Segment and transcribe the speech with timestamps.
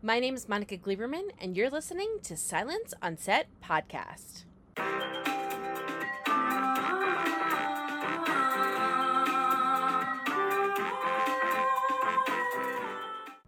[0.00, 4.44] My name is Monica Gleberman, and you're listening to Silence on Set podcast.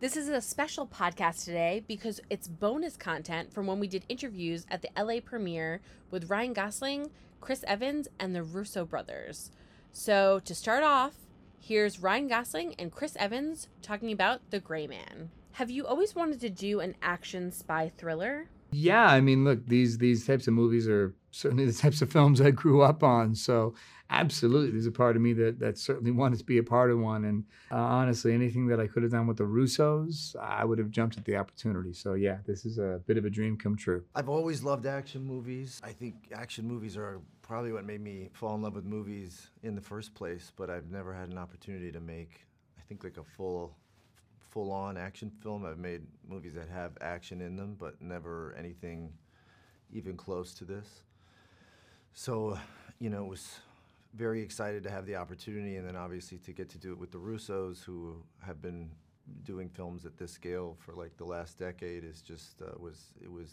[0.00, 4.64] This is a special podcast today because it's bonus content from when we did interviews
[4.70, 7.10] at the LA premiere with Ryan Gosling,
[7.42, 9.50] Chris Evans, and the Russo brothers.
[9.92, 11.12] So, to start off,
[11.60, 15.28] here's Ryan Gosling and Chris Evans talking about The Gray Man.
[15.58, 18.48] Have you always wanted to do an action spy thriller?
[18.70, 22.40] Yeah, I mean, look, these these types of movies are certainly the types of films
[22.40, 23.34] I grew up on.
[23.34, 23.74] So,
[24.08, 27.00] absolutely, there's a part of me that that certainly wanted to be a part of
[27.00, 27.24] one.
[27.24, 27.42] And
[27.72, 31.18] uh, honestly, anything that I could have done with the Russos, I would have jumped
[31.18, 31.92] at the opportunity.
[31.92, 34.04] So, yeah, this is a bit of a dream come true.
[34.14, 35.80] I've always loved action movies.
[35.82, 39.74] I think action movies are probably what made me fall in love with movies in
[39.74, 40.52] the first place.
[40.54, 42.46] But I've never had an opportunity to make,
[42.78, 43.76] I think, like a full
[44.50, 45.64] full on action film.
[45.64, 49.12] I've made movies that have action in them, but never anything
[49.92, 51.02] even close to this.
[52.12, 52.58] So,
[52.98, 53.60] you know, it was
[54.14, 57.10] very excited to have the opportunity and then obviously to get to do it with
[57.10, 58.90] the Russos who have been
[59.44, 63.30] doing films at this scale for like the last decade is just uh, was it
[63.30, 63.50] was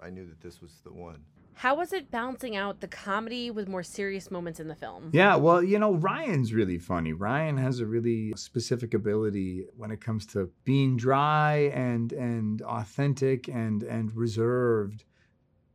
[0.00, 1.24] I knew that this was the one.
[1.56, 5.10] How was it balancing out the comedy with more serious moments in the film?
[5.12, 7.12] Yeah, well, you know, Ryan's really funny.
[7.12, 13.48] Ryan has a really specific ability when it comes to being dry and and authentic
[13.48, 15.04] and and reserved,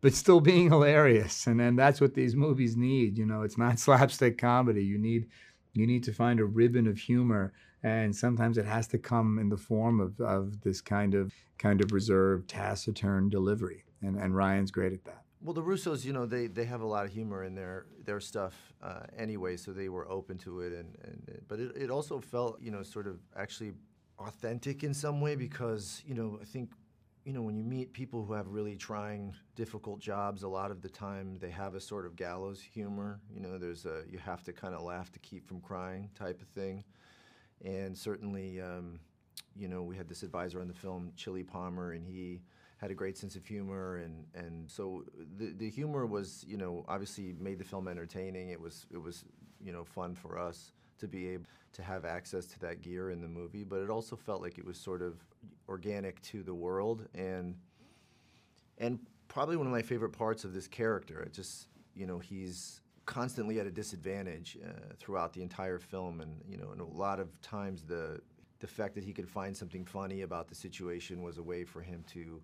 [0.01, 1.47] but still being hilarious.
[1.47, 3.17] And and that's what these movies need.
[3.17, 4.83] You know, it's not slapstick comedy.
[4.83, 5.27] You need
[5.73, 9.49] you need to find a ribbon of humor and sometimes it has to come in
[9.49, 14.71] the form of, of this kind of kind of reserved taciturn delivery and, and ryan's
[14.71, 17.43] great at that well, the Russos, you know, they, they have a lot of humor
[17.43, 21.59] in their their stuff uh, anyway, so they were open to it, and, and but
[21.59, 23.71] it, it also felt, you know, sort of actually
[24.19, 26.71] authentic in some way because, you know, I think,
[27.23, 30.81] you know, when you meet people who have really trying, difficult jobs, a lot of
[30.81, 33.21] the time they have a sort of gallows humor.
[33.33, 36.41] You know, there's a you have to kind of laugh to keep from crying type
[36.41, 36.83] of thing,
[37.63, 38.99] and certainly, um,
[39.55, 42.41] you know, we had this advisor on the film, Chili Palmer, and he
[42.79, 45.03] had a great sense of humor, and and so
[45.37, 48.49] the the humor was you know obviously made the film entertaining.
[48.49, 49.25] It was it was
[49.61, 53.21] you know fun for us to be able to have access to that gear in
[53.21, 55.19] the movie, but it also felt like it was sort of
[55.67, 57.55] organic to the world and
[58.77, 61.21] and probably one of my favorite parts of this character.
[61.21, 66.41] It just you know he's constantly at a disadvantage uh, throughout the entire film, and
[66.47, 68.21] you know, and a lot of times the
[68.59, 71.81] the fact that he could find something funny about the situation was a way for
[71.81, 72.41] him to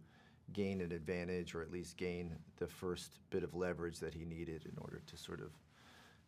[0.54, 4.66] gain an advantage or at least gain the first bit of leverage that he needed
[4.66, 5.52] in order to sort of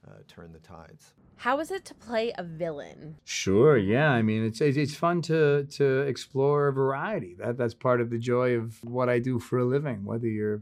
[0.08, 1.14] uh, turn the tides.
[1.38, 3.18] How is it to play a villain?
[3.24, 4.12] Sure, yeah.
[4.12, 7.36] I mean, it's it's fun to to explore a variety.
[7.36, 10.04] That that's part of the joy of what I do for a living.
[10.04, 10.62] Whether you're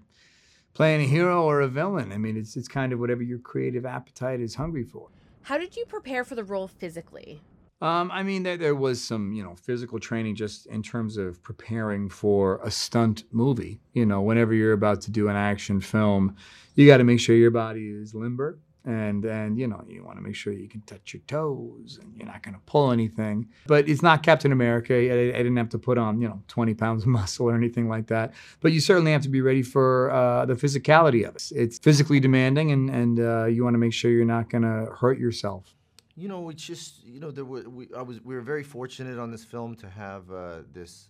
[0.73, 3.85] playing a hero or a villain, I mean, it's it's kind of whatever your creative
[3.85, 5.09] appetite is hungry for.
[5.43, 7.41] How did you prepare for the role physically?
[7.81, 11.43] Um, I mean, there, there was some, you know, physical training just in terms of
[11.43, 13.81] preparing for a stunt movie.
[13.93, 16.35] You know, whenever you're about to do an action film,
[16.75, 20.17] you got to make sure your body is limber, and and you know, you want
[20.17, 23.49] to make sure you can touch your toes and you're not going to pull anything.
[23.67, 24.93] But it's not Captain America.
[24.93, 27.89] I, I, didn't have to put on, you know, 20 pounds of muscle or anything
[27.89, 28.33] like that.
[28.61, 31.51] But you certainly have to be ready for uh, the physicality of it.
[31.53, 34.91] It's physically demanding, and and uh, you want to make sure you're not going to
[34.93, 35.75] hurt yourself.
[36.17, 39.19] You know, it's just you know there were we I was we were very fortunate
[39.19, 41.09] on this film to have uh, this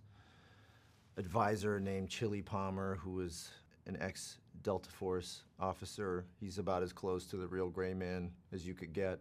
[1.18, 3.50] advisor named Chili Palmer, who was
[3.86, 6.26] an ex Delta Force officer.
[6.40, 9.20] He's about as close to the real gray man as you could get.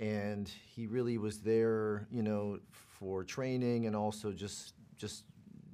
[0.00, 5.24] And he really was there, you know, for training and also just just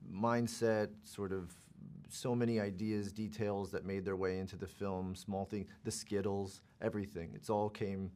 [0.09, 1.53] mindset, sort of
[2.09, 6.61] so many ideas, details that made their way into the film, small things, the Skittles,
[6.81, 7.33] everything.
[7.35, 8.13] It's all came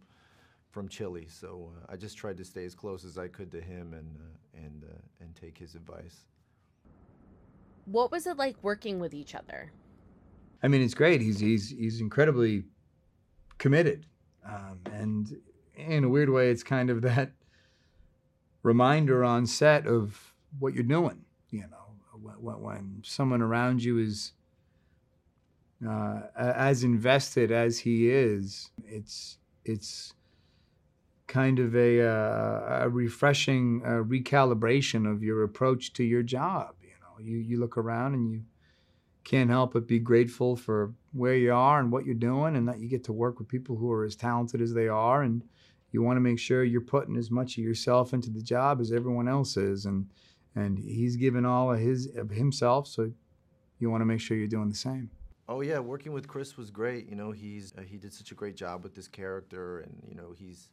[0.74, 3.60] from Chili, So uh, I just tried to stay as close as I could to
[3.60, 6.24] him and uh, and uh, and take his advice.
[7.84, 9.70] What was it like working with each other?
[10.64, 11.20] I mean, it's great.
[11.20, 12.64] He's he's he's incredibly
[13.58, 14.06] committed,
[14.44, 15.36] um, and
[15.76, 17.30] in a weird way, it's kind of that
[18.64, 21.24] reminder on set of what you're doing.
[21.50, 24.32] You know, when, when someone around you is
[25.88, 30.14] uh, as invested as he is, it's it's
[31.26, 36.74] kind of a, uh, a refreshing uh, recalibration of your approach to your job.
[36.82, 38.42] You know, you, you look around and you
[39.24, 42.78] can't help but be grateful for where you are and what you're doing, and that
[42.78, 45.42] you get to work with people who are as talented as they are, and
[45.92, 48.92] you want to make sure you're putting as much of yourself into the job as
[48.92, 50.06] everyone else is, and
[50.56, 52.86] and he's given all of his of himself.
[52.86, 53.12] So
[53.78, 55.10] you want to make sure you're doing the same.
[55.48, 57.08] Oh yeah, working with Chris was great.
[57.08, 60.14] You know, he's uh, he did such a great job with this character, and you
[60.14, 60.70] know he's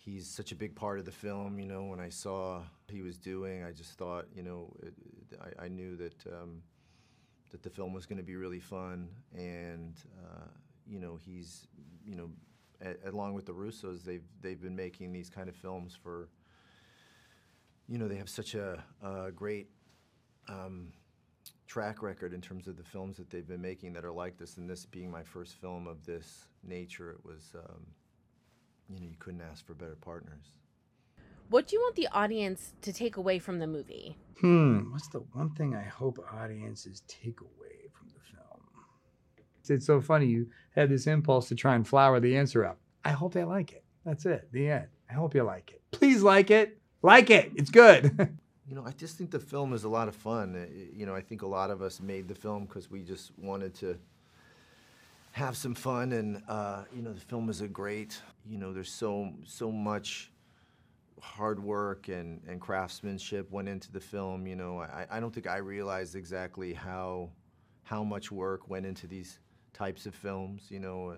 [0.00, 1.58] he's such a big part of the film.
[1.58, 4.94] You know, when I saw he was doing, I just thought, you know, it,
[5.40, 6.62] I, I, knew that um,
[7.50, 9.94] that the film was going to be really fun, and
[10.24, 10.48] uh,
[10.86, 11.68] you know, he's
[12.04, 12.30] you know,
[12.82, 16.28] a, along with the Russos, they've they've been making these kind of films for.
[17.86, 19.68] You know, they have such a, a great.
[20.48, 20.92] Um,
[21.66, 24.56] track record in terms of the films that they've been making that are like this,
[24.56, 27.86] and this being my first film of this nature, it was, um,
[28.92, 30.52] you know, you couldn't ask for better partners.
[31.48, 34.16] What do you want the audience to take away from the movie?
[34.40, 38.60] Hmm, what's the one thing I hope audiences take away from the film?
[39.68, 40.26] It's so funny.
[40.26, 42.78] You had this impulse to try and flower the answer up.
[43.04, 43.84] I hope they like it.
[44.04, 44.48] That's it.
[44.52, 44.86] The end.
[45.08, 45.82] I hope you like it.
[45.90, 46.78] Please like it.
[47.02, 47.52] Like it.
[47.56, 48.36] It's good.
[48.70, 50.54] You know, I just think the film is a lot of fun.
[50.54, 53.36] Uh, you know, I think a lot of us made the film because we just
[53.36, 53.98] wanted to
[55.32, 58.20] have some fun, and uh, you know, the film is a great.
[58.48, 60.30] You know, there's so so much
[61.20, 64.46] hard work and, and craftsmanship went into the film.
[64.46, 67.30] You know, I, I don't think I realized exactly how
[67.82, 69.38] how much work went into these
[69.72, 70.66] types of films.
[70.68, 71.16] You know,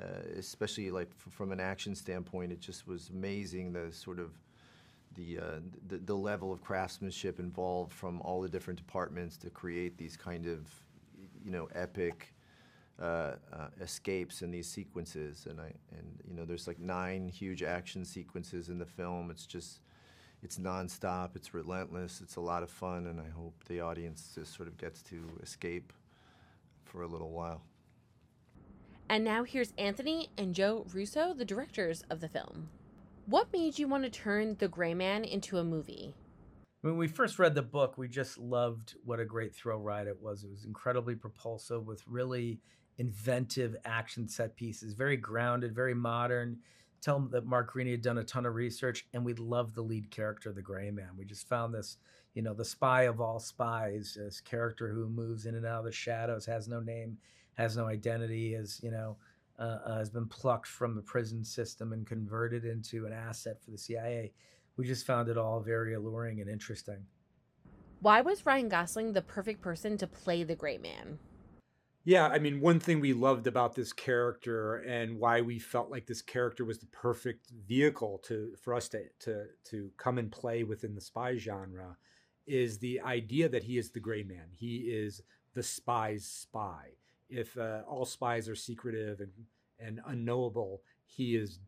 [0.00, 0.04] uh,
[0.36, 4.32] especially like from an action standpoint, it just was amazing the sort of
[5.14, 5.42] the, uh,
[5.88, 10.46] the, the level of craftsmanship involved from all the different departments to create these kind
[10.46, 10.70] of
[11.44, 12.34] you know epic
[13.00, 15.46] uh, uh, escapes in these sequences.
[15.48, 19.30] And I and you know there's like nine huge action sequences in the film.
[19.30, 19.80] It's just
[20.42, 21.36] it's nonstop.
[21.36, 22.20] It's relentless.
[22.22, 23.06] It's a lot of fun.
[23.06, 25.92] And I hope the audience just sort of gets to escape
[26.84, 27.62] for a little while.
[29.10, 32.68] And now here's Anthony and Joe Russo the directors of the film.
[33.26, 36.14] What made you want to turn The Gray Man into a movie?
[36.80, 40.22] When we first read the book, we just loved what a great thrill ride it
[40.22, 40.44] was.
[40.44, 42.60] It was incredibly propulsive with really
[42.98, 46.58] inventive action set pieces, very grounded, very modern.
[47.00, 49.82] Tell them that Mark Greaney had done a ton of research, and we loved the
[49.82, 51.10] lead character, the Gray Man.
[51.16, 51.98] We just found this,
[52.34, 55.84] you know, the spy of all spies, this character who moves in and out of
[55.84, 57.16] the shadows, has no name,
[57.54, 59.16] has no identity, is, you know,
[59.60, 63.70] uh, uh, has been plucked from the prison system and converted into an asset for
[63.70, 64.32] the CIA.
[64.76, 67.04] We just found it all very alluring and interesting.
[68.00, 71.18] Why was Ryan Gosling the perfect person to play the Gray Man?
[72.08, 76.06] Yeah, I mean, one thing we loved about this character and why we felt like
[76.06, 80.64] this character was the perfect vehicle to for us to to to come and play
[80.64, 81.98] within the spy genre
[82.46, 84.48] is the idea that he is the gray man.
[84.52, 85.20] He is
[85.52, 86.92] the spy's spy
[87.28, 89.32] if uh, all spies are secretive and,
[89.78, 91.60] and unknowable, he is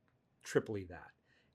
[0.42, 1.10] triply that.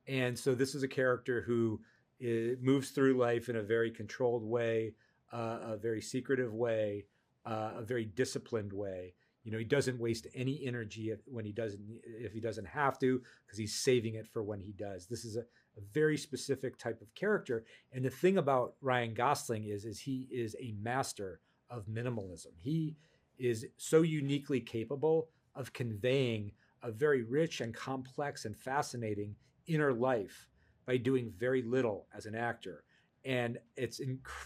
[0.07, 1.81] And so this is a character who
[2.19, 4.93] is, moves through life in a very controlled way,
[5.33, 7.05] uh, a very secretive way,
[7.45, 9.13] uh, a very disciplined way.
[9.43, 13.21] You know, he doesn't waste any energy when he doesn't, if he doesn't have to,
[13.45, 15.05] because he's saving it for when he does.
[15.05, 17.63] This is a, a very specific type of character.
[17.93, 22.53] And the thing about Ryan Gosling is, is he is a master of minimalism.
[22.57, 22.95] He
[23.37, 26.51] is so uniquely capable of conveying
[26.81, 29.35] a very rich and complex and fascinating
[29.67, 30.49] inner life
[30.85, 32.83] by doing very little as an actor.
[33.23, 33.99] And it's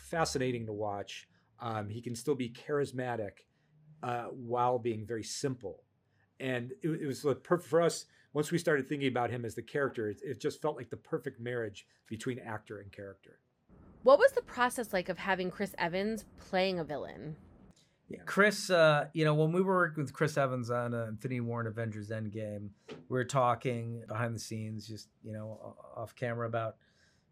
[0.10, 1.28] fascinating to watch.
[1.61, 3.44] Um, he can still be charismatic
[4.04, 5.83] uh, while being very simple.
[6.39, 8.06] And it, it was like perfect for us.
[8.33, 10.97] Once we started thinking about him as the character, it, it just felt like the
[10.97, 13.39] perfect marriage between actor and character.
[14.04, 17.35] What was the process like of having Chris Evans playing a villain?
[18.09, 18.19] Yeah.
[18.25, 21.59] Chris, uh, you know, when we were working with Chris Evans on uh, Infinity War
[21.59, 26.78] and Avengers Endgame, we were talking behind the scenes, just you know, off camera about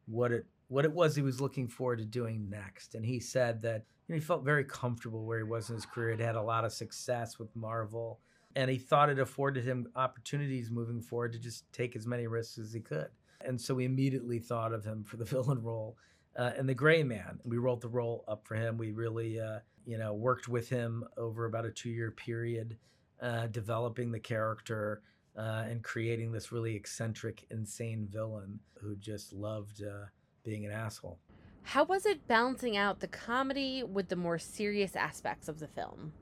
[0.06, 2.96] what it what it was he was looking forward to doing next.
[2.96, 5.86] And he said that you know, he felt very comfortable where he was in his
[5.86, 6.16] career.
[6.16, 8.20] He had a lot of success with Marvel,
[8.56, 12.58] and he thought it afforded him opportunities moving forward to just take as many risks
[12.58, 13.10] as he could.
[13.42, 15.98] And so we immediately thought of him for the villain role
[16.36, 17.40] uh, and the Gray Man.
[17.44, 18.78] We wrote the role up for him.
[18.78, 22.78] We really uh, you know, worked with him over about a two year period,
[23.22, 25.02] uh, developing the character
[25.38, 30.08] uh, and creating this really eccentric, insane villain who just loved uh,
[30.48, 31.20] being an asshole.
[31.64, 36.14] How was it balancing out the comedy with the more serious aspects of the film?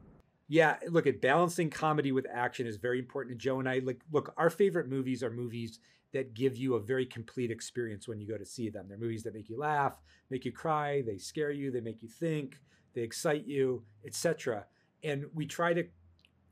[0.47, 3.39] Yeah, look at balancing comedy with action is very important.
[3.39, 5.79] To Joe and I like look, our favorite movies are movies
[6.13, 8.87] that give you a very complete experience when you go to see them.
[8.87, 12.09] They're movies that make you laugh, make you cry, they scare you, they make you
[12.09, 12.57] think
[12.95, 14.65] they excite you, etc.
[15.03, 15.83] And we try to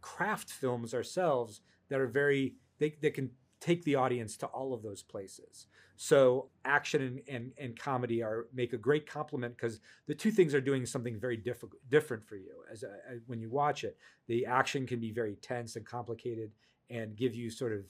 [0.02, 3.32] craft films ourselves that are very they, they can
[3.64, 5.68] take the audience to all of those places.
[5.96, 10.54] So action and, and, and comedy are make a great complement because the two things
[10.54, 13.98] are doing something very difficult, different for you as, a, as when you watch it.
[14.28, 16.52] The action can be very tense and complicated
[16.90, 17.86] and give you sort of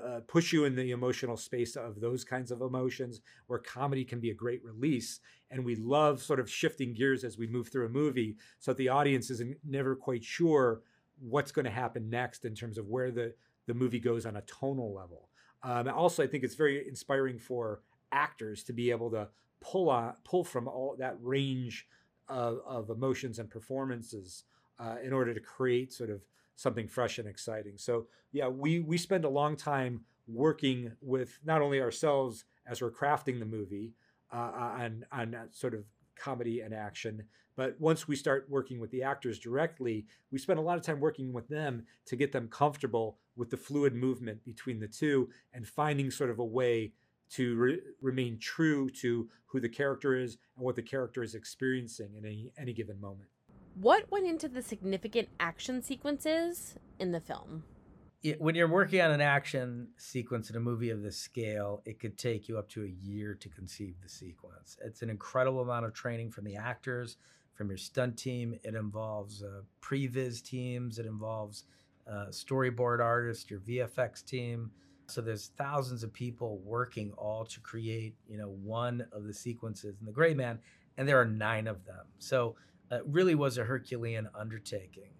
[0.00, 4.20] uh, push you in the emotional space of those kinds of emotions where comedy can
[4.20, 5.18] be a great release
[5.50, 8.88] and we love sort of shifting gears as we move through a movie so the
[8.88, 10.82] audience is never quite sure
[11.18, 13.34] what's going to happen next in terms of where the
[13.66, 15.28] the movie goes on a tonal level
[15.62, 17.80] um, also i think it's very inspiring for
[18.12, 19.28] actors to be able to
[19.60, 21.86] pull on pull from all that range
[22.28, 24.44] of, of emotions and performances
[24.78, 26.20] uh, in order to create sort of
[26.56, 27.74] something fresh and exciting.
[27.76, 32.90] So yeah, we we spend a long time working with not only ourselves as we're
[32.90, 33.92] crafting the movie
[34.32, 35.84] uh, on on sort of
[36.16, 37.22] comedy and action,
[37.56, 41.00] but once we start working with the actors directly, we spend a lot of time
[41.00, 45.66] working with them to get them comfortable with the fluid movement between the two and
[45.66, 46.92] finding sort of a way
[47.30, 52.14] to re- remain true to who the character is and what the character is experiencing
[52.16, 53.28] in any, any given moment.
[53.80, 57.64] What went into the significant action sequences in the film?
[58.38, 62.16] When you're working on an action sequence in a movie of this scale, it could
[62.16, 64.78] take you up to a year to conceive the sequence.
[64.82, 67.18] It's an incredible amount of training from the actors,
[67.54, 68.58] from your stunt team.
[68.64, 70.98] It involves uh, previs teams.
[70.98, 71.64] It involves
[72.10, 74.70] uh, storyboard artists, your VFX team.
[75.06, 79.96] So there's thousands of people working all to create, you know, one of the sequences
[80.00, 80.58] in The Gray Man,
[80.96, 82.06] and there are nine of them.
[82.18, 82.56] So
[82.90, 85.10] it really was a Herculean undertaking.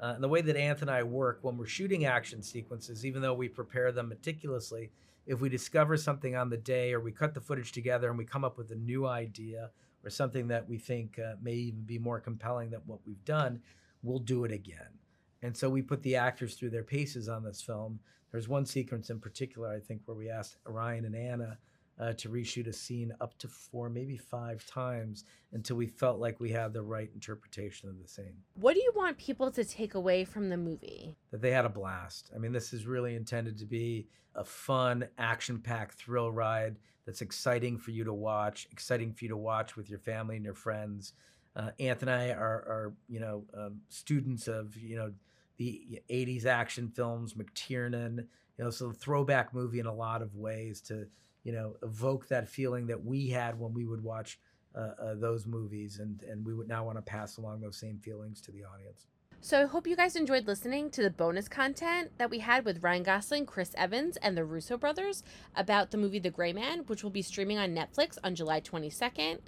[0.00, 3.22] Uh, and the way that Anthony and I work when we're shooting action sequences, even
[3.22, 4.90] though we prepare them meticulously,
[5.26, 8.24] if we discover something on the day or we cut the footage together and we
[8.24, 9.70] come up with a new idea
[10.04, 13.60] or something that we think uh, may even be more compelling than what we've done,
[14.02, 14.98] we'll do it again.
[15.42, 18.00] And so we put the actors through their paces on this film.
[18.30, 21.58] There's one sequence in particular, I think, where we asked Ryan and Anna
[21.98, 26.40] uh, to reshoot a scene up to four, maybe five times until we felt like
[26.40, 28.34] we had the right interpretation of the scene.
[28.54, 31.16] What do you want people to take away from the movie?
[31.30, 32.30] That they had a blast.
[32.34, 37.20] I mean, this is really intended to be a fun, action packed thrill ride that's
[37.20, 40.54] exciting for you to watch, exciting for you to watch with your family and your
[40.54, 41.12] friends.
[41.54, 45.12] Uh, Anthony and I are, are you know, um, students of, you know,
[45.56, 48.26] the 80s action films, McTiernan,
[48.58, 51.06] you know, so throwback movie in a lot of ways to
[51.44, 54.38] you know, evoke that feeling that we had when we would watch
[54.74, 57.98] uh, uh, those movies, and and we would now want to pass along those same
[57.98, 59.06] feelings to the audience.
[59.40, 62.82] So I hope you guys enjoyed listening to the bonus content that we had with
[62.82, 65.22] Ryan Gosling, Chris Evans, and the Russo brothers
[65.54, 69.40] about the movie The Gray Man, which will be streaming on Netflix on July 22nd.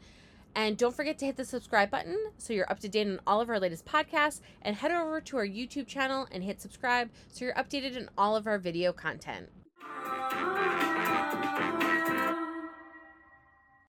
[0.54, 3.40] And don't forget to hit the subscribe button so you're up to date on all
[3.40, 4.42] of our latest podcasts.
[4.60, 8.36] And head over to our YouTube channel and hit subscribe so you're updated on all
[8.36, 9.48] of our video content.